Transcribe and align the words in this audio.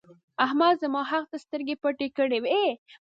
احمد 0.45 0.73
زما 0.83 1.01
حق 1.11 1.25
ته 1.31 1.37
سترګې 1.45 1.75
پټې 1.81 2.07
کړې 2.17 2.39
وې. 2.43 2.59